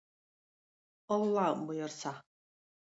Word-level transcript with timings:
Алла 1.17 1.47
боерса 1.67 2.19